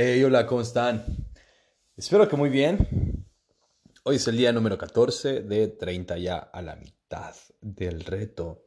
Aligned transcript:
Hey, 0.00 0.22
hola, 0.22 0.46
¿cómo 0.46 0.60
están? 0.60 1.04
Espero 1.96 2.28
que 2.28 2.36
muy 2.36 2.50
bien. 2.50 3.26
Hoy 4.04 4.14
es 4.14 4.28
el 4.28 4.36
día 4.36 4.52
número 4.52 4.78
14 4.78 5.40
de 5.40 5.66
30 5.66 6.18
ya 6.18 6.38
a 6.38 6.62
la 6.62 6.76
mitad 6.76 7.34
del 7.60 8.04
reto 8.04 8.62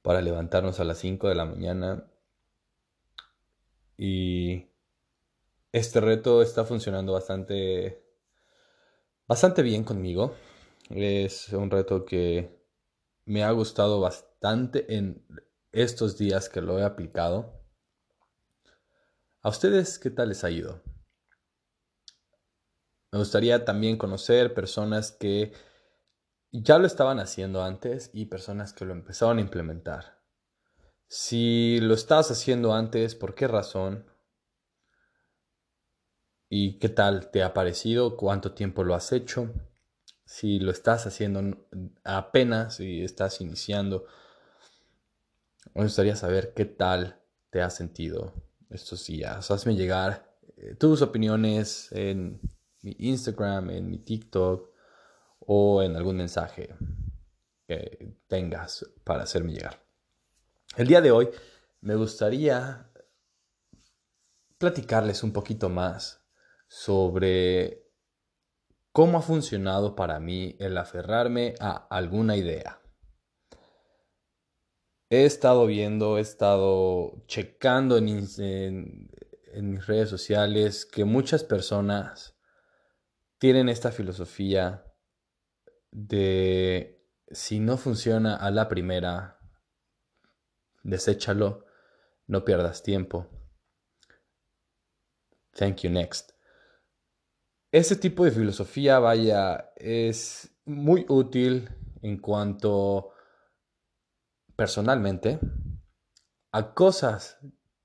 para 0.00 0.22
levantarnos 0.22 0.80
a 0.80 0.84
las 0.84 0.96
5 0.96 1.28
de 1.28 1.34
la 1.34 1.44
mañana. 1.44 2.10
Y 3.98 4.64
este 5.72 6.00
reto 6.00 6.40
está 6.40 6.64
funcionando 6.64 7.12
bastante 7.12 8.02
bastante 9.26 9.60
bien 9.60 9.84
conmigo. 9.84 10.36
Es 10.88 11.50
un 11.52 11.70
reto 11.70 12.06
que 12.06 12.64
me 13.26 13.44
ha 13.44 13.50
gustado 13.50 14.00
bastante 14.00 14.96
en 14.96 15.22
estos 15.72 16.16
días 16.16 16.48
que 16.48 16.62
lo 16.62 16.78
he 16.78 16.82
aplicado. 16.82 17.55
¿A 19.46 19.48
ustedes 19.48 20.00
qué 20.00 20.10
tal 20.10 20.30
les 20.30 20.42
ha 20.42 20.50
ido? 20.50 20.82
Me 23.12 23.20
gustaría 23.20 23.64
también 23.64 23.96
conocer 23.96 24.54
personas 24.54 25.12
que 25.12 25.52
ya 26.50 26.78
lo 26.78 26.86
estaban 26.88 27.20
haciendo 27.20 27.62
antes 27.62 28.10
y 28.12 28.24
personas 28.24 28.72
que 28.72 28.84
lo 28.84 28.92
empezaron 28.92 29.38
a 29.38 29.42
implementar. 29.42 30.20
Si 31.06 31.78
lo 31.80 31.94
estás 31.94 32.32
haciendo 32.32 32.74
antes, 32.74 33.14
¿por 33.14 33.36
qué 33.36 33.46
razón? 33.46 34.04
¿Y 36.48 36.80
qué 36.80 36.88
tal 36.88 37.30
te 37.30 37.44
ha 37.44 37.54
parecido? 37.54 38.16
¿Cuánto 38.16 38.52
tiempo 38.52 38.82
lo 38.82 38.96
has 38.96 39.12
hecho? 39.12 39.54
Si 40.24 40.58
lo 40.58 40.72
estás 40.72 41.06
haciendo 41.06 41.68
apenas, 42.02 42.78
si 42.78 43.04
estás 43.04 43.40
iniciando, 43.40 44.06
me 45.72 45.84
gustaría 45.84 46.16
saber 46.16 46.52
qué 46.52 46.64
tal 46.64 47.22
te 47.50 47.62
has 47.62 47.76
sentido 47.76 48.34
estos 48.70 49.06
días. 49.06 49.50
Hazme 49.50 49.74
llegar 49.74 50.36
eh, 50.56 50.74
tus 50.74 51.02
opiniones 51.02 51.90
en 51.92 52.40
mi 52.82 52.96
Instagram, 52.98 53.70
en 53.70 53.90
mi 53.90 53.98
TikTok 53.98 54.70
o 55.40 55.82
en 55.82 55.96
algún 55.96 56.16
mensaje 56.16 56.74
que 57.66 58.16
tengas 58.26 58.86
para 59.04 59.24
hacerme 59.24 59.52
llegar. 59.52 59.82
El 60.76 60.86
día 60.86 61.00
de 61.00 61.10
hoy 61.10 61.28
me 61.80 61.94
gustaría 61.94 62.90
platicarles 64.58 65.22
un 65.22 65.32
poquito 65.32 65.68
más 65.68 66.24
sobre 66.68 67.86
cómo 68.92 69.18
ha 69.18 69.22
funcionado 69.22 69.94
para 69.94 70.18
mí 70.20 70.56
el 70.58 70.78
aferrarme 70.78 71.54
a 71.60 71.86
alguna 71.90 72.36
idea. 72.36 72.80
He 75.08 75.24
estado 75.24 75.66
viendo, 75.66 76.18
he 76.18 76.20
estado 76.20 77.22
checando 77.28 77.96
en, 77.96 78.06
mis 78.10 79.86
redes 79.86 80.10
sociales 80.10 80.84
que 80.84 81.04
muchas 81.04 81.44
personas 81.44 82.36
tienen 83.38 83.68
esta 83.68 83.92
filosofía 83.92 84.84
de 85.92 87.00
si 87.30 87.60
no 87.60 87.76
funciona 87.76 88.34
a 88.34 88.50
la 88.50 88.68
primera, 88.68 89.38
deséchalo, 90.82 91.64
no 92.26 92.44
pierdas 92.44 92.82
tiempo. 92.82 93.28
Thank 95.52 95.82
you 95.82 95.90
next. 95.90 96.32
Ese 97.70 97.94
tipo 97.94 98.24
de 98.24 98.32
filosofía, 98.32 98.98
vaya, 98.98 99.72
es 99.76 100.50
muy 100.64 101.06
útil 101.08 101.68
en 102.02 102.18
cuanto 102.18 103.12
personalmente 104.56 105.38
a 106.50 106.74
cosas 106.74 107.38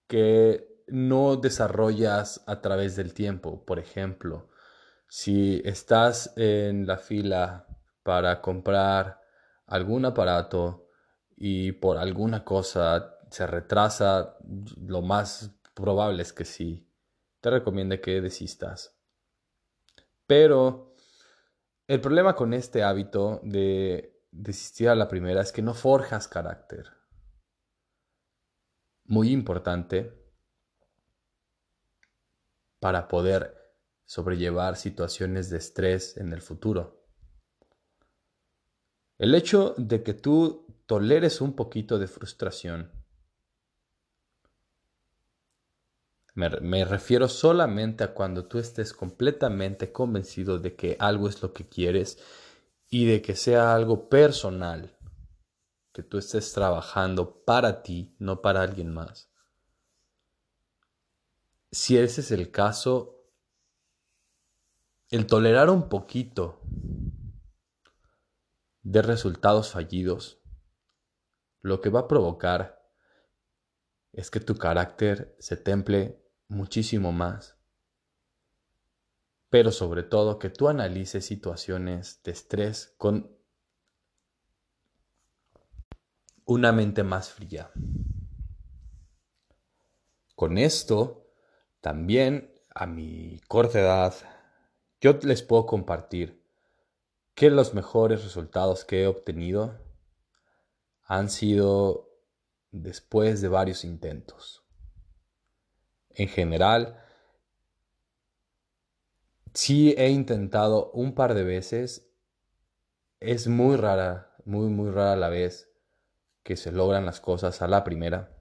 que 0.07 0.83
no 0.87 1.35
desarrollas 1.35 2.43
a 2.47 2.61
través 2.61 2.95
del 2.95 3.13
tiempo. 3.13 3.65
Por 3.65 3.79
ejemplo, 3.79 4.49
si 5.07 5.61
estás 5.65 6.33
en 6.37 6.87
la 6.87 6.97
fila 6.97 7.67
para 8.03 8.41
comprar 8.41 9.19
algún 9.67 10.05
aparato 10.05 10.87
y 11.35 11.73
por 11.73 11.97
alguna 11.97 12.43
cosa 12.43 13.17
se 13.29 13.47
retrasa, 13.47 14.37
lo 14.85 15.01
más 15.01 15.55
probable 15.73 16.21
es 16.21 16.33
que 16.33 16.45
sí, 16.45 16.87
te 17.39 17.49
recomiendo 17.49 17.99
que 17.99 18.21
desistas. 18.21 18.97
Pero 20.27 20.93
el 21.87 21.99
problema 21.99 22.35
con 22.35 22.53
este 22.53 22.83
hábito 22.83 23.41
de 23.43 24.10
desistir 24.31 24.89
a 24.89 24.95
la 24.95 25.07
primera 25.07 25.41
es 25.41 25.51
que 25.51 25.61
no 25.61 25.73
forjas 25.73 26.27
carácter. 26.27 26.89
Muy 29.05 29.31
importante 29.31 30.17
para 32.79 33.07
poder 33.07 33.55
sobrellevar 34.05 34.75
situaciones 34.77 35.49
de 35.49 35.57
estrés 35.57 36.17
en 36.17 36.33
el 36.33 36.41
futuro. 36.41 37.05
El 39.17 39.35
hecho 39.35 39.75
de 39.77 40.01
que 40.01 40.13
tú 40.13 40.65
toleres 40.87 41.41
un 41.41 41.55
poquito 41.55 41.99
de 41.99 42.07
frustración, 42.07 42.91
me, 46.33 46.49
me, 46.61 46.85
refiero 46.85 47.27
solamente 47.27 48.03
a 48.03 48.13
cuando 48.13 48.47
tú 48.47 48.57
estés 48.57 48.93
completamente 48.93 49.91
convencido 49.91 50.57
de 50.57 50.75
que 50.75 50.95
algo 50.97 51.27
es 51.27 51.41
lo 51.41 51.53
que 51.53 51.67
quieres 51.67 52.17
y 52.93 53.05
de 53.05 53.21
que 53.21 53.37
sea 53.37 53.73
algo 53.73 54.09
personal, 54.09 54.97
que 55.93 56.03
tú 56.03 56.17
estés 56.17 56.51
trabajando 56.51 57.43
para 57.45 57.83
ti, 57.83 58.13
no 58.19 58.41
para 58.41 58.61
alguien 58.61 58.93
más. 58.93 59.31
Si 61.71 61.97
ese 61.97 62.19
es 62.19 62.31
el 62.31 62.51
caso, 62.51 63.23
el 65.09 65.25
tolerar 65.25 65.69
un 65.69 65.87
poquito 65.87 66.61
de 68.81 69.01
resultados 69.01 69.71
fallidos, 69.71 70.41
lo 71.61 71.79
que 71.79 71.89
va 71.89 72.01
a 72.01 72.07
provocar 72.09 72.91
es 74.11 74.29
que 74.29 74.41
tu 74.41 74.57
carácter 74.57 75.37
se 75.39 75.55
temple 75.55 76.21
muchísimo 76.49 77.13
más 77.13 77.60
pero 79.51 79.73
sobre 79.73 80.03
todo 80.03 80.39
que 80.39 80.49
tú 80.49 80.69
analices 80.69 81.25
situaciones 81.25 82.23
de 82.23 82.31
estrés 82.31 82.95
con 82.97 83.37
una 86.45 86.71
mente 86.71 87.03
más 87.03 87.31
fría. 87.33 87.69
Con 90.35 90.57
esto, 90.57 91.27
también 91.81 92.53
a 92.73 92.85
mi 92.87 93.41
corta 93.49 93.81
edad, 93.81 94.13
yo 95.01 95.19
les 95.21 95.43
puedo 95.43 95.65
compartir 95.65 96.41
que 97.35 97.49
los 97.49 97.73
mejores 97.73 98.23
resultados 98.23 98.85
que 98.85 99.03
he 99.03 99.07
obtenido 99.07 99.77
han 101.03 101.29
sido 101.29 102.09
después 102.71 103.41
de 103.41 103.49
varios 103.49 103.83
intentos. 103.83 104.63
En 106.11 106.29
general, 106.29 107.03
Sí 109.53 109.93
he 109.97 110.09
intentado 110.09 110.91
un 110.91 111.13
par 111.13 111.33
de 111.33 111.43
veces. 111.43 112.09
Es 113.19 113.47
muy 113.47 113.75
rara, 113.75 114.35
muy, 114.45 114.69
muy 114.69 114.91
rara 114.91 115.15
la 115.15 115.29
vez 115.29 115.69
que 116.43 116.55
se 116.55 116.71
logran 116.71 117.05
las 117.05 117.19
cosas 117.19 117.61
a 117.61 117.67
la 117.67 117.83
primera. 117.83 118.37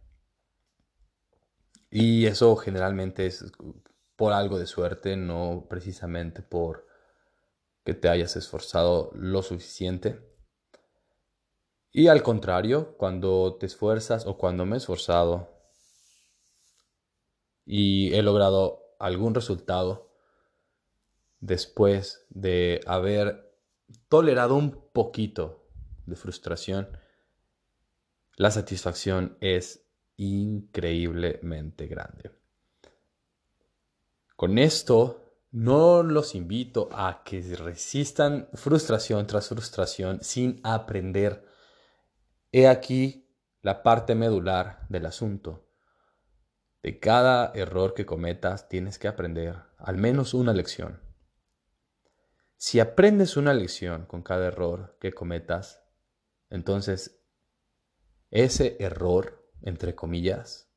Y 1.90 2.26
eso 2.26 2.54
generalmente 2.56 3.26
es 3.26 3.44
por 4.16 4.32
algo 4.32 4.58
de 4.58 4.66
suerte, 4.66 5.16
no 5.16 5.66
precisamente 5.68 6.42
por 6.42 6.86
que 7.84 7.94
te 7.94 8.08
hayas 8.08 8.36
esforzado 8.36 9.10
lo 9.14 9.42
suficiente. 9.42 10.20
Y 11.90 12.06
al 12.06 12.22
contrario, 12.22 12.96
cuando 12.96 13.56
te 13.56 13.66
esfuerzas 13.66 14.26
o 14.26 14.38
cuando 14.38 14.64
me 14.64 14.76
he 14.76 14.78
esforzado 14.78 15.48
y 17.64 18.14
he 18.14 18.22
logrado 18.22 18.94
algún 19.00 19.34
resultado, 19.34 20.09
después 21.40 22.26
de 22.30 22.80
haber 22.86 23.50
tolerado 24.08 24.54
un 24.54 24.88
poquito 24.92 25.66
de 26.06 26.16
frustración, 26.16 26.88
la 28.36 28.50
satisfacción 28.50 29.36
es 29.40 29.86
increíblemente 30.16 31.86
grande. 31.86 32.30
Con 34.36 34.58
esto, 34.58 35.24
no 35.50 36.02
los 36.02 36.34
invito 36.34 36.88
a 36.92 37.22
que 37.24 37.42
resistan 37.56 38.48
frustración 38.54 39.26
tras 39.26 39.48
frustración 39.48 40.20
sin 40.22 40.60
aprender. 40.62 41.44
He 42.52 42.68
aquí 42.68 43.28
la 43.62 43.82
parte 43.82 44.14
medular 44.14 44.86
del 44.88 45.06
asunto. 45.06 45.66
De 46.82 46.98
cada 46.98 47.52
error 47.54 47.94
que 47.94 48.06
cometas 48.06 48.68
tienes 48.68 48.98
que 48.98 49.08
aprender 49.08 49.56
al 49.76 49.96
menos 49.96 50.32
una 50.32 50.54
lección. 50.54 51.09
Si 52.62 52.78
aprendes 52.78 53.38
una 53.38 53.54
lección 53.54 54.04
con 54.04 54.20
cada 54.20 54.48
error 54.48 54.98
que 55.00 55.14
cometas, 55.14 55.82
entonces 56.50 57.24
ese 58.30 58.76
error, 58.80 59.50
entre 59.62 59.94
comillas, 59.94 60.70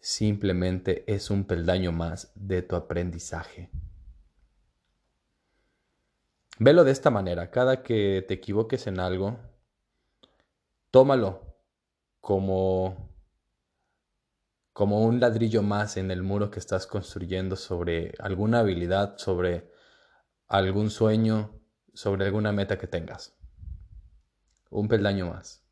simplemente 0.00 1.04
es 1.06 1.30
un 1.30 1.44
peldaño 1.44 1.92
más 1.92 2.32
de 2.34 2.62
tu 2.62 2.74
aprendizaje. 2.74 3.70
Velo 6.58 6.82
de 6.82 6.90
esta 6.90 7.10
manera, 7.10 7.52
cada 7.52 7.84
que 7.84 8.24
te 8.26 8.34
equivoques 8.34 8.88
en 8.88 8.98
algo, 8.98 9.38
tómalo 10.90 11.56
como 12.20 13.14
como 14.72 15.04
un 15.04 15.20
ladrillo 15.20 15.62
más 15.62 15.96
en 15.96 16.10
el 16.10 16.24
muro 16.24 16.50
que 16.50 16.58
estás 16.58 16.88
construyendo 16.88 17.54
sobre 17.54 18.12
alguna 18.18 18.58
habilidad, 18.58 19.18
sobre 19.18 19.77
algún 20.48 20.90
sueño, 20.90 21.54
sobre 21.92 22.24
alguna 22.24 22.52
meta 22.52 22.78
que 22.78 22.86
tengas. 22.86 23.36
Un 24.70 24.88
peldaño 24.88 25.30
más 25.30 25.62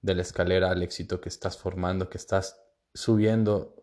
de 0.00 0.14
la 0.14 0.22
escalera 0.22 0.70
al 0.70 0.82
éxito 0.82 1.20
que 1.20 1.28
estás 1.28 1.58
formando, 1.58 2.08
que 2.08 2.18
estás 2.18 2.62
subiendo 2.94 3.76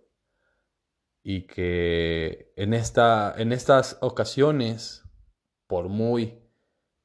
y 1.24 1.46
que 1.46 2.54
en, 2.56 2.74
esta, 2.74 3.34
en 3.38 3.52
estas 3.52 3.98
ocasiones, 4.02 5.04
por 5.68 5.90
muy 5.90 6.42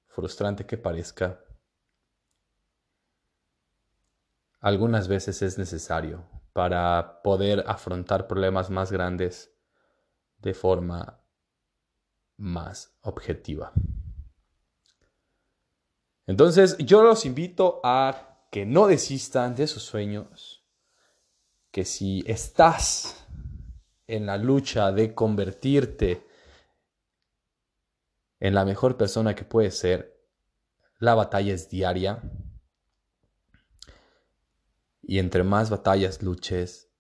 frustrante 0.07 0.65
que 0.65 0.79
parezca, 0.79 1.45
algunas 4.61 5.09
veces 5.09 5.43
es 5.43 5.59
necesario 5.59 6.25
para 6.53 7.21
poder 7.23 7.65
afrontar 7.67 8.29
problemas 8.29 8.71
más 8.71 8.93
grandes 8.93 9.53
de 10.39 10.55
forma 10.55 11.22
más 12.43 12.97
objetiva. 13.03 13.73
Entonces 16.27 16.77
yo 16.79 17.03
los 17.03 17.25
invito 17.25 17.81
a 17.85 18.47
que 18.51 18.67
no 18.67 18.89
desistan 18.89 19.55
de 19.55 19.69
sus 19.69 19.85
sueños, 19.85 20.67
que 21.71 21.85
si 21.85 22.23
estás 22.27 23.27
en 24.09 24.27
la 24.27 24.37
lucha 24.37 24.91
de 24.93 25.15
convertirte 25.15 26.27
en 28.41 28.55
la 28.55 28.65
mejor 28.65 28.97
persona 28.97 29.37
que 29.37 29.45
puedes 29.45 29.79
ser, 29.79 30.21
la 30.99 31.15
batalla 31.15 31.55
es 31.55 31.71
diaria. 31.71 32.23
Y 35.01 35.21
entre 35.21 35.45
más 35.45 35.71
batallas 35.71 36.23
luches, 36.23 36.93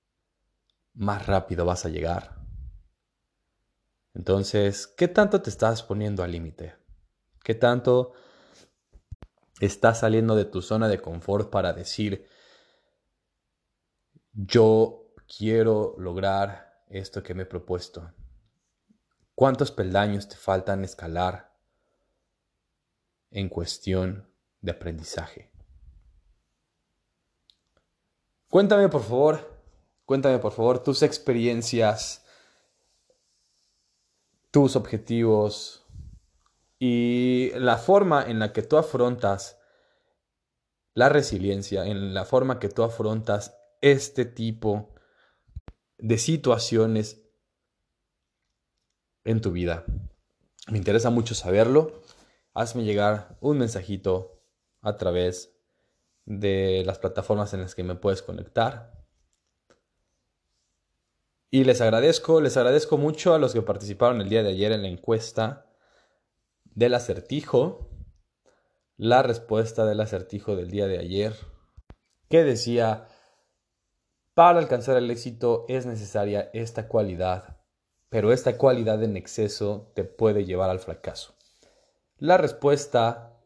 más 0.94 1.26
rápido 1.26 1.64
vas 1.64 1.84
a 1.84 1.88
llegar. 1.88 2.41
Entonces, 4.14 4.86
¿qué 4.86 5.08
tanto 5.08 5.40
te 5.40 5.50
estás 5.50 5.82
poniendo 5.82 6.22
al 6.22 6.32
límite? 6.32 6.76
¿Qué 7.42 7.54
tanto 7.54 8.12
estás 9.60 10.00
saliendo 10.00 10.36
de 10.36 10.44
tu 10.44 10.60
zona 10.60 10.88
de 10.88 11.00
confort 11.00 11.50
para 11.50 11.72
decir, 11.72 12.28
yo 14.32 15.12
quiero 15.26 15.94
lograr 15.98 16.84
esto 16.88 17.22
que 17.22 17.34
me 17.34 17.44
he 17.44 17.46
propuesto? 17.46 18.12
¿Cuántos 19.34 19.72
peldaños 19.72 20.28
te 20.28 20.36
faltan 20.36 20.84
escalar 20.84 21.56
en 23.30 23.48
cuestión 23.48 24.30
de 24.60 24.72
aprendizaje? 24.72 25.50
Cuéntame 28.48 28.90
por 28.90 29.02
favor, 29.02 29.58
cuéntame 30.04 30.38
por 30.38 30.52
favor 30.52 30.82
tus 30.82 31.02
experiencias, 31.02 32.21
tus 34.52 34.76
objetivos 34.76 35.84
y 36.78 37.50
la 37.54 37.78
forma 37.78 38.22
en 38.22 38.38
la 38.38 38.52
que 38.52 38.62
tú 38.62 38.76
afrontas 38.76 39.58
la 40.94 41.08
resiliencia, 41.08 41.86
en 41.86 42.12
la 42.14 42.24
forma 42.24 42.60
que 42.60 42.68
tú 42.68 42.82
afrontas 42.82 43.56
este 43.80 44.26
tipo 44.26 44.94
de 45.98 46.18
situaciones 46.18 47.24
en 49.24 49.40
tu 49.40 49.52
vida. 49.52 49.84
Me 50.68 50.78
interesa 50.78 51.10
mucho 51.10 51.34
saberlo. 51.34 52.02
Hazme 52.52 52.84
llegar 52.84 53.38
un 53.40 53.58
mensajito 53.58 54.42
a 54.82 54.98
través 54.98 55.56
de 56.26 56.82
las 56.84 56.98
plataformas 56.98 57.54
en 57.54 57.62
las 57.62 57.74
que 57.74 57.84
me 57.84 57.94
puedes 57.94 58.22
conectar. 58.22 59.01
Y 61.54 61.64
les 61.64 61.82
agradezco, 61.82 62.40
les 62.40 62.56
agradezco 62.56 62.96
mucho 62.96 63.34
a 63.34 63.38
los 63.38 63.52
que 63.52 63.60
participaron 63.60 64.22
el 64.22 64.30
día 64.30 64.42
de 64.42 64.48
ayer 64.48 64.72
en 64.72 64.80
la 64.80 64.88
encuesta 64.88 65.66
del 66.64 66.94
acertijo. 66.94 67.90
La 68.96 69.22
respuesta 69.22 69.84
del 69.84 70.00
acertijo 70.00 70.56
del 70.56 70.70
día 70.70 70.86
de 70.86 70.98
ayer, 70.98 71.34
que 72.30 72.42
decía, 72.42 73.06
para 74.32 74.60
alcanzar 74.60 74.96
el 74.96 75.10
éxito 75.10 75.66
es 75.68 75.84
necesaria 75.84 76.48
esta 76.54 76.88
cualidad, 76.88 77.60
pero 78.08 78.32
esta 78.32 78.56
cualidad 78.56 79.02
en 79.02 79.18
exceso 79.18 79.92
te 79.94 80.04
puede 80.04 80.46
llevar 80.46 80.70
al 80.70 80.80
fracaso. 80.80 81.34
La 82.16 82.38
respuesta 82.38 83.38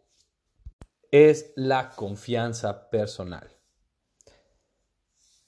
es 1.11 1.53
la 1.57 1.91
confianza 1.91 2.89
personal. 2.89 3.56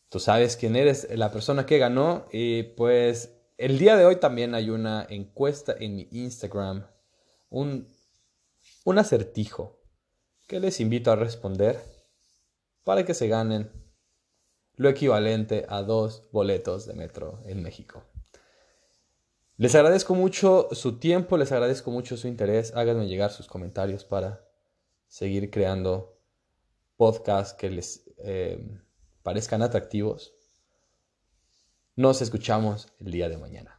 Tú 0.08 0.20
sabes 0.20 0.56
quién 0.56 0.75
eres, 0.76 1.06
la 1.10 1.31
persona 1.31 1.66
que 1.66 1.78
ganó 1.78 2.26
y 2.32 2.62
pues 2.62 3.34
el 3.58 3.78
día 3.78 3.96
de 3.96 4.06
hoy 4.06 4.16
también 4.16 4.55
hay 4.55 4.70
una 4.70 5.06
encuesta 5.10 5.75
en 5.78 5.96
mi 5.96 6.08
Instagram, 6.12 6.87
un, 7.50 7.88
un 8.84 8.99
acertijo 8.99 9.81
que 10.46 10.60
les 10.60 10.81
invito 10.81 11.12
a 11.12 11.16
responder 11.16 11.78
para 12.84 13.05
que 13.05 13.12
se 13.12 13.28
ganen 13.28 13.70
lo 14.76 14.88
equivalente 14.88 15.66
a 15.69 15.82
dos 15.82 16.31
boletos 16.32 16.87
de 16.87 16.94
metro 16.94 17.43
en 17.44 17.62
México. 17.62 18.05
Les 19.56 19.75
agradezco 19.75 20.14
mucho 20.14 20.69
su 20.70 20.99
tiempo, 20.99 21.37
les 21.37 21.50
agradezco 21.50 21.90
mucho 21.90 22.16
su 22.16 22.28
interés. 22.28 22.72
Háganme 22.76 23.08
llegar 23.08 23.32
sus 23.32 23.49
comentarios 23.49 24.05
para 24.05 24.49
seguir 25.08 25.50
creando 25.50 26.16
podcasts 26.96 27.55
que 27.55 27.69
les 27.69 28.08
eh, 28.19 28.81
parezcan 29.29 29.61
atractivos. 29.61 30.33
Nos 31.97 32.23
escuchamos 32.23 32.89
el 32.99 33.11
día 33.11 33.29
de 33.29 33.37
mañana. 33.37 33.78